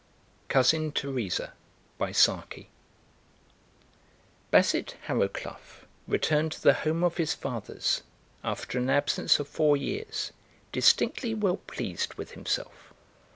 [0.49, 1.51] COUSIN TERESA
[1.99, 2.67] Basset
[5.07, 8.01] Harrowcluff returned to the home of his fathers,
[8.43, 10.31] after an absence of four years,
[10.71, 12.95] distinctly well pleased with himself.